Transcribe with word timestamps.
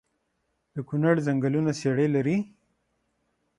د 0.73 0.75
کونړ 0.87 1.15
ځنګلونه 1.27 1.71
څیړۍ 1.79 2.07
لري؟ 2.15 2.37